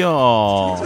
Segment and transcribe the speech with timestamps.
[0.00, 0.76] 哟。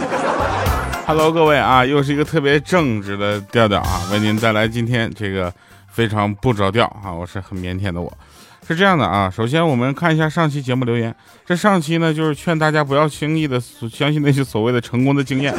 [1.07, 5.53] Hello，各位啊，又是一个特别正直的调调啊，为您带来今天这个
[5.91, 8.11] 非常不着调啊，我是很腼腆的我。
[8.67, 11.15] 是这样的啊，首先我们看一下上期节目留言。
[11.45, 15.53] 这上期呢，就是劝大家不要轻易的相信那些所谓的成功的经验。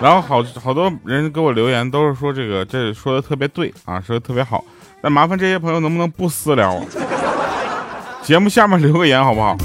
[0.00, 4.64] 然后好好多人给我留言，都是说这个这说的特别对啊，说的特别好。
[5.02, 6.84] 那麻烦这些朋友能不能不私聊我？
[8.22, 9.56] 节目下面留个言好不好？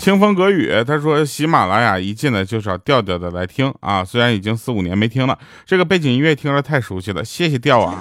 [0.00, 8.00] 清风隔雨，他说喜马拉雅一进来就找调调的来听啊，虽然已经四五年没听了，这个背景音乐听着太熟悉了，谢谢调啊，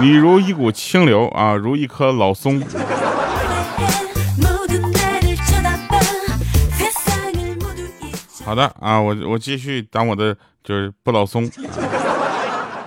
[0.00, 2.62] 你如一股清流啊，如一棵老松。
[8.42, 10.34] 好的啊，我我继续当我的
[10.64, 11.44] 就是不老松，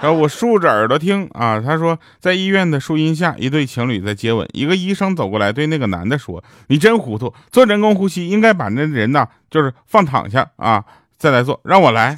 [0.02, 1.60] 然后我竖着耳朵听啊。
[1.60, 4.48] 他说，在医院的树荫下，一对情侣在接吻。
[4.54, 10.84] 一个医生走过来对那个男的说：“你真糊涂，做人工呼吸应该把那人呢，就是放躺下啊，
[11.18, 12.18] 再来做，让我来。”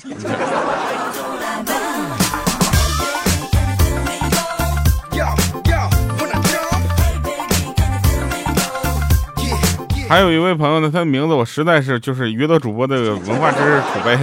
[10.10, 14.18] 还有一位朋友呢，他的名字我实在是就是娱乐主播的文化知识储备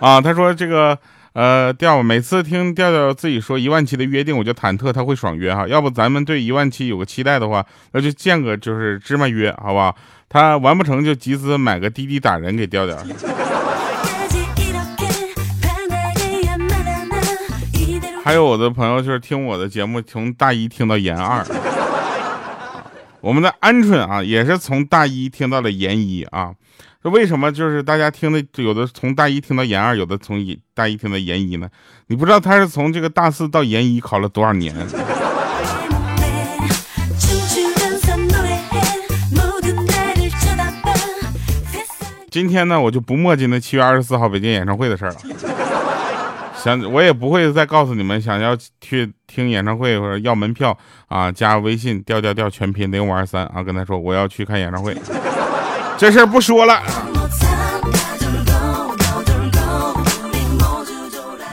[0.00, 0.18] 啊。
[0.18, 0.98] 他说这个
[1.36, 5.68] 呃调，每次听调调自己说一万期的约定，我就忐忑他会爽约哈。
[5.68, 9.94] 要不咱们对一万期有个期待的话，那就建个就是芝麻约，好吧？
[10.30, 12.96] 他完不成就集资买个滴滴打人给调调。
[18.24, 21.44] 还有我的朋友就是听我的节目从大一听到研二。
[23.20, 26.54] 我们的鹌鹑啊，也是从大一听到了研一啊。
[27.10, 31.68] 为什么就是大家听的有的从大一听到研二，有的从大一听到研一呢？
[32.08, 34.74] 你不知道他是从这个大四到研一考了多少年？
[42.30, 45.16] 今天呢，我就不墨迹那七月二十四号北京演唱会的事了。
[46.56, 54.94] 想我也不会再告诉你们，想要去听演唱会或者要门票啊，加微信调调调全拼零五二三啊，跟他说我要去看演唱会，
[55.98, 56.82] 这事儿不说了。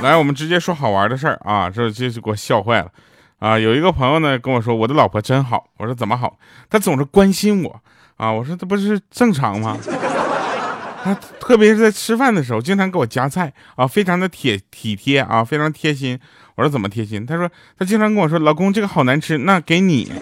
[0.02, 2.88] 来，我们直接说好玩的事儿啊，这这就给我笑坏了
[3.40, 3.58] 啊！
[3.58, 6.38] 有一个朋友呢跟我说，我的老婆真好，我说怎么好？
[6.70, 7.82] 她总是关心我
[8.18, 9.78] 啊，我说这不是正常吗？
[11.06, 16.20] 他特别是在吃饭的时候，经常给我夹菜啊，非常的体体贴啊，非常贴心。
[16.56, 17.26] 我说怎么贴心？
[17.26, 17.50] 他说
[17.80, 20.12] 他经常跟我说，老公这个好难吃，那给你。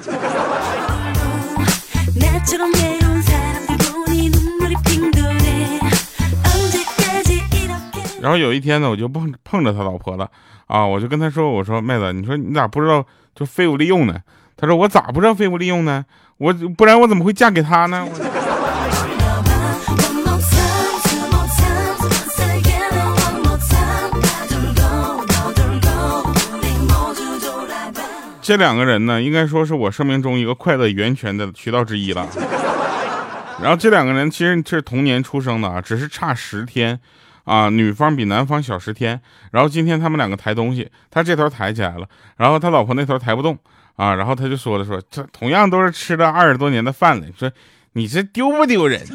[8.21, 10.29] 然后有一天呢，我就碰碰着他老婆了
[10.67, 14.21] 啊，我就跟他说，我说妹子，你说你咋不知道就废物利用呢？
[14.55, 16.05] 他说我咋不知道废物利用呢？
[16.37, 18.07] 我不然我怎么会嫁给他呢？
[28.43, 32.27] 这两个人呢，应该说是我生命中一个快乐源泉的渠道之一了。
[33.61, 36.99] 然后这两个人其实是同年出生的啊，只是差十天
[37.51, 39.19] 啊，女方比男方小十天。
[39.51, 42.07] 然后今天他们两个抬东西，他这头抬起来了，
[42.37, 43.57] 然后他老婆那头抬不动
[43.97, 44.15] 啊。
[44.15, 47.51] 然后他就说了说，这同样都是吃了二十多年的饭了，说
[47.91, 49.05] 你这丢不丢人？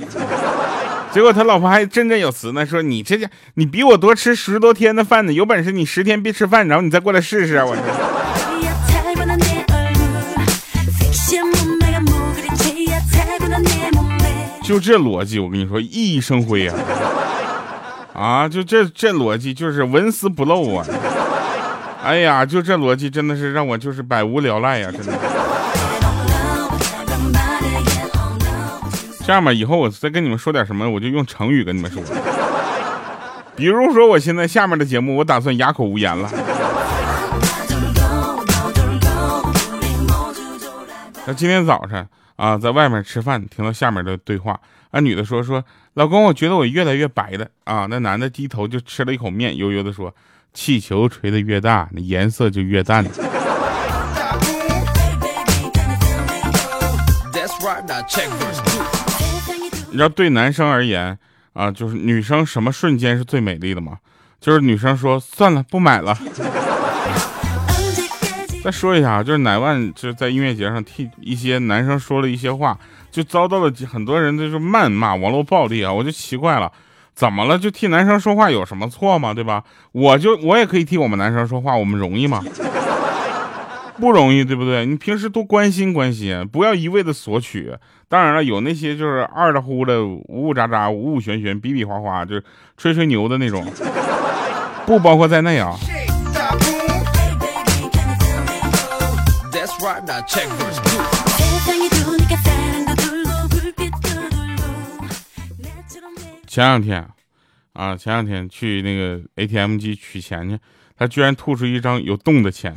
[1.13, 7.65] 结果他老婆还振振有词呢，说你这家你比我多吃十多天的饭呢，有本事你十天别吃饭，然后你再过来试试啊！
[7.65, 7.83] 我这。
[14.63, 16.77] 就这逻辑，我跟你说熠熠生辉啊！
[18.17, 20.87] 啊，就这这逻辑就是纹丝不漏啊！
[22.03, 24.91] 哎呀，就这逻辑真的是让我就是百无聊赖呀！
[24.91, 25.13] 真的。
[29.27, 32.03] 这样吧，以后我再跟你们说点什么，我就用成语跟你们说。
[33.55, 36.31] 比如说，我现在下面的节目，我打算哑口无言了。
[41.27, 42.07] 那今天早上。
[42.37, 44.61] 啊，在外面吃饭，听到下面的对话，
[44.97, 45.63] 啊，女的说说，
[45.93, 47.87] 老公，我觉得我越来越白了啊。
[47.91, 50.15] 那男的低头就吃了一口面，悠悠的说，
[50.55, 53.05] 气球吹得越大，那颜色就越淡。
[53.05, 53.11] 你
[59.93, 61.19] 知道对男生而言
[61.53, 63.99] 啊，就是女生什么瞬间是最美丽的吗？
[64.41, 66.17] 就是女生说，算了，不买了。
[68.65, 72.79] 再说一下啊，就是乃万就是在音乐节上替一些男生说了一些话，
[73.17, 75.91] 就遭到了很多人就是谩骂、网络暴力啊！
[75.91, 76.71] 我就奇怪了，
[77.15, 77.59] 怎么了？
[77.59, 79.33] 就替男生说话有什么错吗？
[79.33, 79.65] 对吧？
[79.93, 82.45] 我就我也可以替我们男生说话，我们容易吗？
[83.99, 84.85] 不容易，对不对？
[84.85, 87.75] 你平时多关心关心，不要一味的索取。
[88.07, 92.45] 当然了，有那些就是二的乎的、呜呜喳喳、呜呜旋旋、比比划划，就是
[92.77, 93.65] 吹吹牛的那种，
[94.85, 95.75] 不包括在内啊。
[106.57, 107.07] 前两天，
[107.75, 110.59] 啊，前两天去那个 ATM 机取钱去，
[110.97, 112.75] 他居然吐出一张有洞的钱。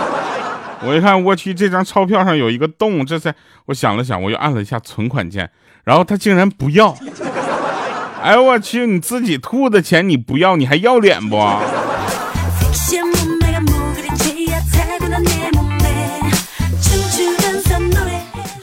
[0.84, 3.34] 我一看，我去，这张钞票上有一个洞，这才
[3.64, 5.50] 我想了想，我又按了一下存款键，
[5.84, 6.94] 然后他竟然不要。
[8.20, 11.36] 哎呦我去，你自己吐的钱你不要，你还要脸不？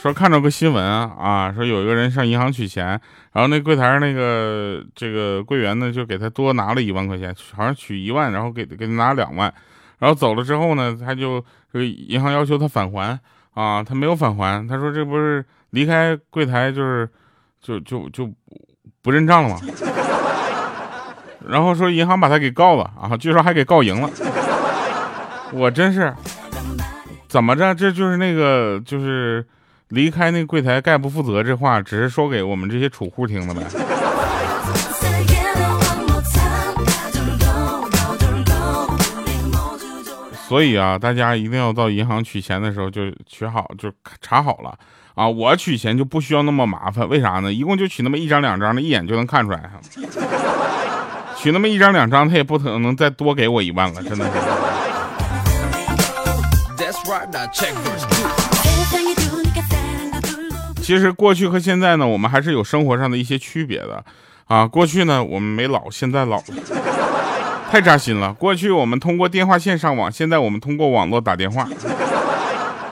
[0.04, 2.88] 说看着个新闻啊，说有一个人上银行取钱，
[3.32, 9.54] 然后那柜台上那个这个柜员呢就给他多拿了一万块钱，好像取一万，然后给给他拿两万，
[10.00, 11.40] 然后走了之后呢，他就
[11.72, 13.18] 这个银行要求他返还
[13.54, 17.10] 啊，他没有返还，他说这不是离开柜台就是
[17.62, 18.30] 就就就
[19.02, 19.58] 不认账了吗？
[21.48, 24.10] 然后说银行把他给告了啊，据说还给告赢了，
[25.54, 26.14] 我真是
[27.30, 27.74] 怎么着？
[27.74, 29.48] 这就是那个就是。
[29.94, 33.62] 离开那柜台概不负责，这话只是说给我们这些储户听的呗。
[40.48, 44.76] 所以啊，大家一定要到银行取钱的时候就取好，就查好了
[45.14, 45.28] 啊。
[45.28, 47.54] 我取钱就不需要那么麻烦，为啥呢？
[47.54, 49.70] 一共就取那么一张两张的，一眼就能看出来。
[51.38, 54.32] 取那么一张两张，他也不可能再多给我一万了，真的是。
[60.84, 64.04] 其实过去和现在呢，我们还是有生活上的一些区别的，
[64.48, 66.44] 啊，过去呢我们没老，现在老了，
[67.72, 68.34] 太扎心了。
[68.34, 71.66] 过去我们通过电话线上网，现在我们通过网络打电话，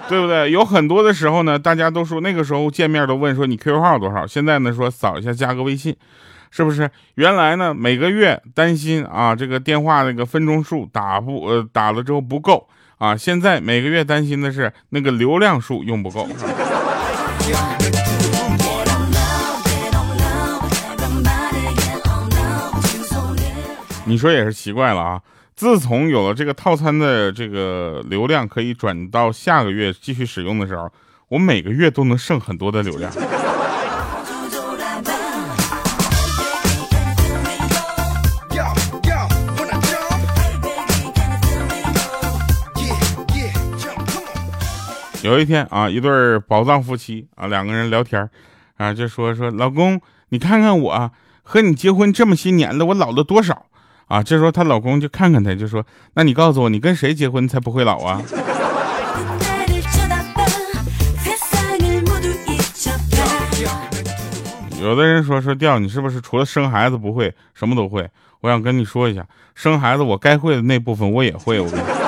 [0.07, 0.49] 对不对？
[0.49, 5.93] 有很多的时候呢，大家都说那个时候见面都问说你 QQ 号多少，现在呢说扫一下加个微信，
[6.49, 6.89] 是不是？
[7.15, 16.25] 原来呢每个月担心啊这个电话那个分钟数打不呃打了之后不够啊，现在每个月担心的是那个流量数用不够。
[24.05, 25.21] 你说也是奇怪了啊！
[25.55, 30.91] 自从有了这个套餐的这个流量可以转到下个月继续使用的时候，
[31.29, 33.09] 我每个月都能剩很多的流量。
[45.23, 48.27] 有一天啊，一对宝藏夫妻啊，两个人聊天
[48.77, 51.11] 啊，就说说老公，你看看我
[51.43, 53.67] 和你结婚这么些年了，我老了多少
[54.07, 54.23] 啊？
[54.23, 55.85] 这时候她老公就看看她，就说，
[56.15, 58.19] 那你告诉我，你跟谁结婚才不会老啊？
[64.81, 68.09] 有的人说说调，你是不是除了生孩子不会，什么都会？
[68.39, 69.23] 我想跟你说一下，
[69.53, 72.00] 生孩子我该会的那部分我也会，我跟你。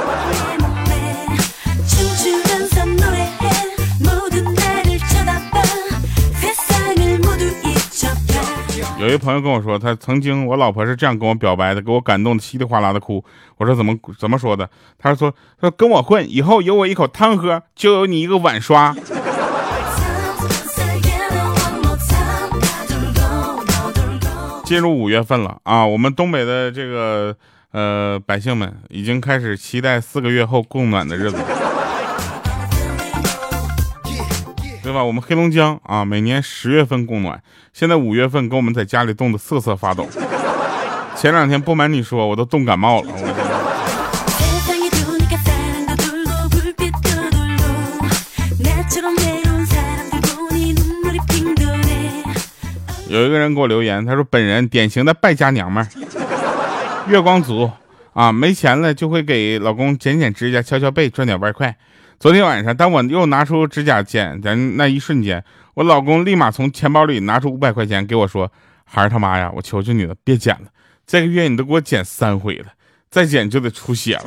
[9.03, 13.21] 有一朋友跟我说，他曾经我老婆是这样跟我表白的，给我感动的稀里哗啦的哭。
[13.57, 14.69] 我说怎么怎么说的？
[14.97, 18.95] 他说说跟我混，以后有我一口汤喝，就有你一个碗刷。
[24.63, 27.35] 进入五月份了啊，我们东北的这个
[27.71, 31.37] 呃百姓们已经开始期待四个月后供暖的日子。
[34.83, 35.01] 对吧？
[35.01, 40.05] 我们黑龙江啊，每年十月份供暖，现在五月份给我们在家里冻得瑟瑟发抖。
[41.15, 43.07] 前两天不瞒你说，我都冻感冒了。
[53.07, 55.87] 有一个人给我留言，他说本人典型的败家娘们儿，
[57.07, 57.71] 月光族
[58.11, 61.73] 啊，没钱了就会给老公剪剪指甲、敲敲背，赚点外快。
[62.23, 68.49] 昨天晚上，当我又拿出指甲剪的那一瞬间，我老公立马从钱包里拿出五百块钱给我说
[68.89, 70.67] ：“孩儿他妈呀，我求求你了，别剪了，
[71.05, 72.67] 这个月你都给我剪三回了，
[73.09, 74.23] 再剪就得出血了。”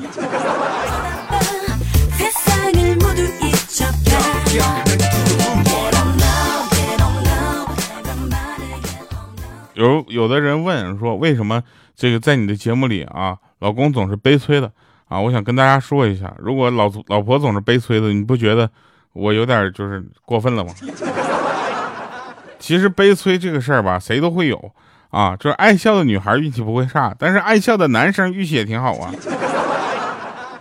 [9.72, 11.62] 有有的人问说，为什么
[11.96, 14.70] 这个在你的节目里啊，老公总是悲催的？
[15.08, 18.68] 啊，我想跟大家说一下，如果老老婆总是悲催的，你不觉得
[19.12, 20.72] 我有点就是过分了吗？
[22.58, 24.72] 其实悲催这个事儿吧，谁都会有
[25.10, 25.36] 啊。
[25.36, 29.12] 就是爱笑的女孩运气不会差，但是爱笑的男生运气也挺好啊，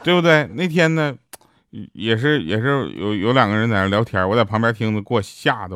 [0.03, 0.47] 对不对？
[0.53, 1.15] 那天呢，
[1.93, 5.75] 也是也是有有两个人在那聊天，我在旁边听着，给我吓的。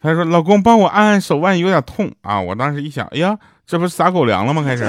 [0.00, 3.36] 他说：“老公，帮我按按手腕，有点痛啊！”我当时一想，哎呀，
[3.66, 4.62] 这不是撒狗粮了吗？
[4.62, 4.84] 开始。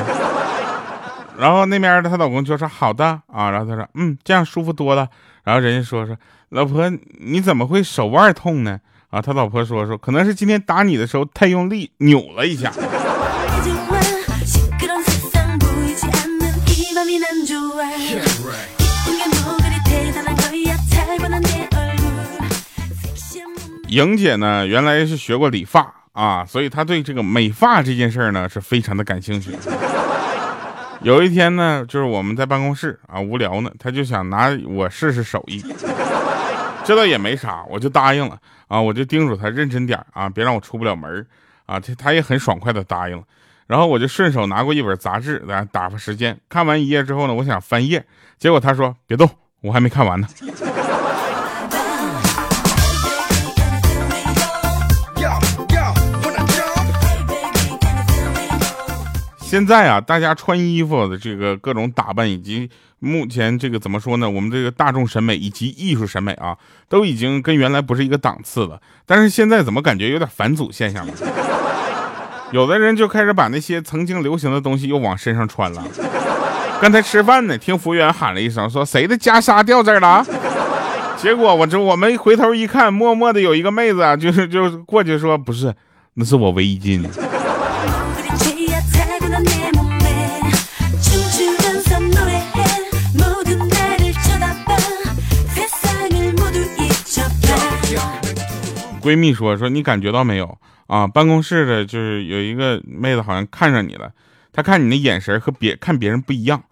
[1.39, 5.07] 然后那边的她老公就说：“好的啊。”然后他说：“嗯，这样舒服多了。”
[5.45, 6.17] 然后人家说说
[6.49, 8.79] ：“老婆，你怎么会手腕痛呢？”
[9.09, 12.73] 啊，他老婆说说：“可能是今天打你的时候太用力，扭了一下。”
[23.87, 29.51] 莹姐呢，原来是学过理发啊，所以她对这个美发这件事儿呢是非常的感兴趣。
[31.01, 35.63] 有一天呢，就是我们在办公室啊无聊呢，他就想拿我试试手艺。
[36.83, 38.37] 这倒也没啥，我就答应了
[38.67, 41.25] 啊，我就叮嘱他认真点啊，别让我出不了门
[41.65, 41.79] 啊。
[41.79, 43.23] 他他也很爽快的答应了。
[43.67, 46.35] 然后我就顺手拿过一本杂志来打发时间。
[46.49, 48.03] 看完一页之后呢，我想翻页，
[48.37, 49.29] 结果他说别动，
[49.61, 50.27] 我还没看完呢。
[59.49, 64.29] 现在啊，大家穿衣服的这个各种打扮，以及目前这个怎么说呢？
[64.29, 66.55] 我们这个大众审美以及艺术审美啊，
[66.87, 68.79] 都已经跟原来不是一个档次了。
[69.07, 71.13] 但是现在怎么感觉有点返祖现象了？
[72.53, 75.83] 有的人就开始把那些曾经流行的东西又往身上穿了。
[76.79, 80.23] 刚才吃饭呢，听服务员喊了一声，说谁的袈裟掉这儿了？
[81.17, 85.73] 结果我这我们回头一看，默默的有一个妹子啊，就是就过去说不是，
[86.13, 87.03] 那是我围巾。
[99.09, 101.07] 闺蜜说：“说你感觉到没有啊？
[101.07, 104.11] 办公室的就是有一个妹子，好像看上你了。
[104.53, 106.63] 她看你的眼神和别看别人不一样。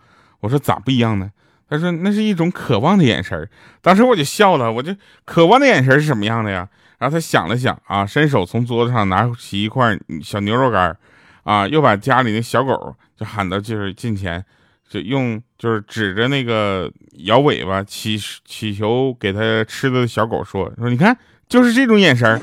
[0.41, 1.31] 我说咋不一样呢？
[1.67, 3.49] 她说那是一种渴望的眼神。
[3.81, 6.69] 当时我就笑了，我就渴望的眼神是什么样的呀？
[6.99, 10.95] 然后她想了想啊，伸手从桌子上拿起一块小牛肉干，
[11.41, 14.45] 啊，又把家里的小狗就喊到就是近前，
[14.87, 16.91] 就用就是指着那个
[17.25, 18.15] 摇尾巴祈
[18.45, 21.17] 祈求给他吃的小狗说说你看。”
[21.49, 22.41] 就是这种眼神儿。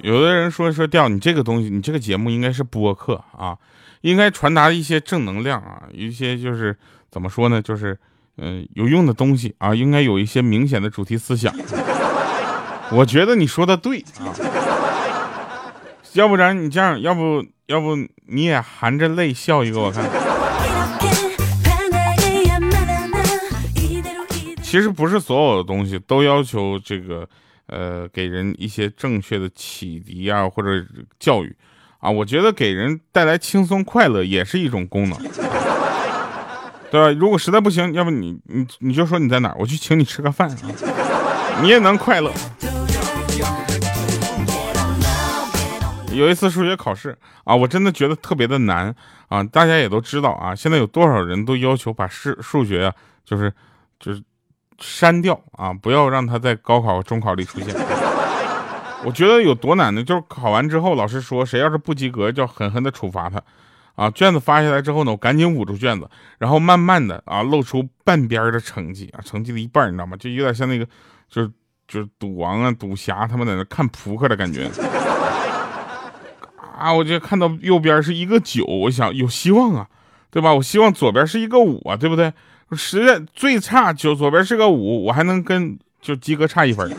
[0.00, 3.56] 有的人说说调你这个东西，你这个节目应该是播客啊，
[4.02, 6.76] 应该传达一些正能量啊，一些就是
[7.10, 7.98] 怎么说呢，就是
[8.36, 11.54] 嗯有用的东西啊，应该有一些明显的主题思想。
[12.90, 14.32] 我觉得你说的对啊。
[16.14, 17.96] 要不然你这样，要不要不
[18.28, 20.04] 你也含着泪笑一个我看。
[24.62, 27.28] 其实不是所有的东西都要求这个，
[27.66, 30.84] 呃，给人一些正确的启迪啊，或者
[31.18, 31.54] 教育
[31.98, 32.10] 啊。
[32.10, 35.18] 我觉得给人带来轻松快乐也是一种功能，
[36.90, 37.10] 对吧？
[37.18, 40.48] 如果实在不行，要不你你你就说你在哪，我去请你吃个饭，
[41.60, 42.32] 你也能快乐。
[46.14, 48.94] 有一次数学考试啊，我真的觉得特别的难
[49.28, 49.42] 啊！
[49.44, 52.94] 大家也都知道啊，现在有多少人都要求把数数学啊，
[53.24, 53.52] 就是
[53.98, 54.22] 就是
[54.78, 57.74] 删掉啊，不要让他在高考、中考里出现。
[59.04, 60.02] 我觉得有多难呢？
[60.02, 63.42] 就是考完之后，老师说谁要是不及格，就要狠狠的处罚他
[63.96, 64.10] 啊！
[64.10, 70.16] 卷子发下来之后呢，我赶紧捂住卷子，然后慢慢的啊露出半边的成绩啊，成绩的一半，你知道吗？
[70.16, 70.86] 就有点像那个
[71.28, 71.50] 就是
[71.86, 74.70] 就是赌王啊、赌侠他们在那看扑克的感觉。
[76.76, 76.92] 啊！
[76.92, 79.86] 我就看到右边是一个九，我想有希望啊，
[80.30, 80.52] 对吧？
[80.52, 82.32] 我希望左边是一个五啊，对不对？
[82.72, 86.90] 实在最差九左边是个五，我还能跟就及格差一分。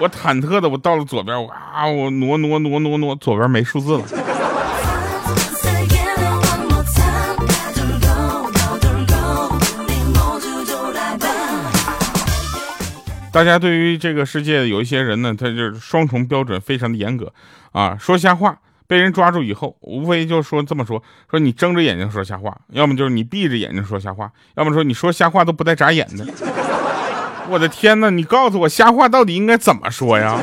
[0.00, 1.86] 我忐忑的，我到了左边，啊！
[1.86, 4.04] 我挪挪挪挪挪，左边没数字了。
[13.32, 17.32] 大家对于这个世界有一些人呢，他就是双重标准非常的严格
[17.72, 26.26] 啊，说瞎话被人抓住以后，无非就说这么说，说你睁着眼睛说瞎话，要么就是你闭着眼睛说瞎话，要么说你说瞎话都不带眨眼的。
[27.48, 30.36] 我的天哪，你告诉我瞎话到底应该怎么说呀？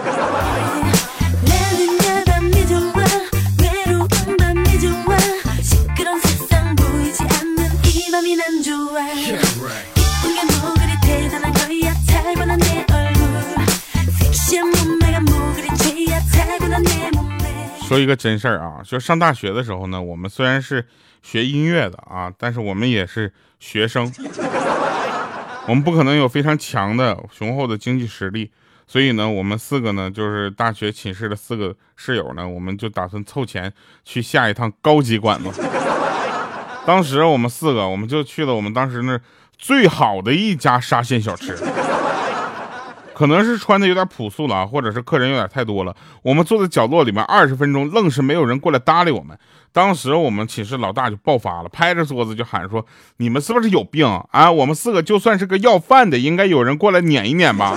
[17.87, 20.85] 说一个真事儿啊，就上大学的时候呢，我们虽然是
[21.23, 24.11] 学音乐的啊，但是我们也是学生，
[25.67, 28.51] 我们不可能有非常强的雄厚的经济实力，
[28.85, 33.71] 所以呢，我们四个呢，就是大学寝室的四个室友呢，我们就打算凑钱
[34.03, 35.49] 去下一趟高级馆子。
[36.85, 39.17] 当时我们四个，我们就去了我们当时那
[39.57, 41.57] 最好的一家沙县小吃。
[43.17, 45.95] 可能是穿的有点朴素了啊，或者是客人有点太多了。
[46.21, 49.35] 我们坐在角落里面二十分钟，愣是没有人过来搭理我们。
[49.73, 52.85] 当时我们寝室老大就爆发了，拍着桌子就喊说
[53.17, 54.51] ：“你们是不是有病啊？
[54.51, 57.75] 我们四个就算是个要饭的，应该有人过来撵一撵吧。”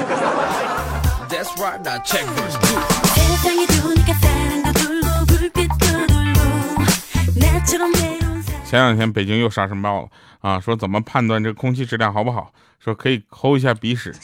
[8.66, 10.08] 前两天北京又沙尘暴了
[10.42, 12.52] 啊，说怎么判断这空气质量好不好？
[12.78, 14.14] 说可以抠一下鼻屎。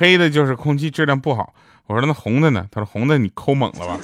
[0.00, 1.52] 黑的就是空气质量不好，
[1.86, 2.64] 我说那红的呢？
[2.70, 3.98] 他说红的你抠猛了吧。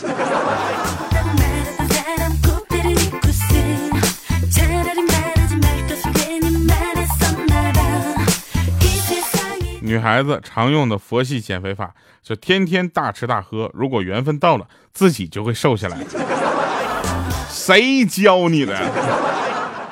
[9.81, 15.97] 女孩子常用的佛系减肥法，就天天大吃大喝，如果缘分到了，自己就会瘦下来。
[17.49, 19.26] 谁教你的？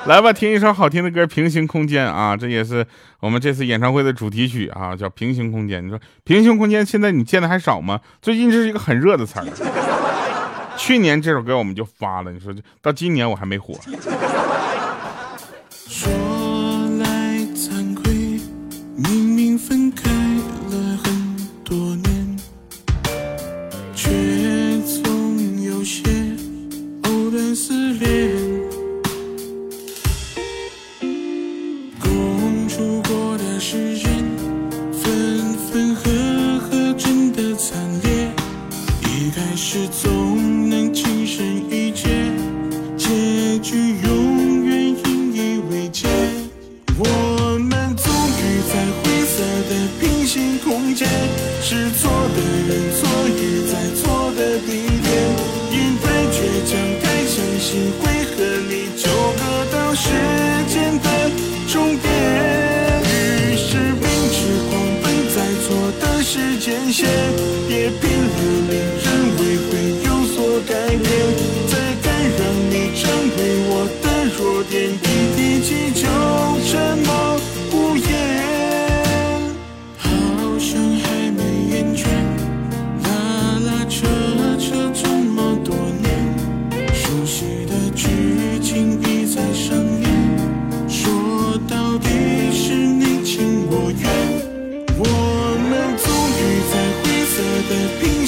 [0.07, 2.87] 来吧，听一首好听的歌，《平行空间》啊，这也是
[3.21, 5.81] 我们这次演唱会的主题曲啊，叫《平行空间》。
[5.83, 7.99] 你说平行空间现在你见的还少吗？
[8.21, 9.47] 最近这是一个很热的词儿。
[10.77, 13.75] 去年这首歌我们就发了，你说到今年我还没火。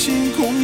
[0.07, 0.56] 星空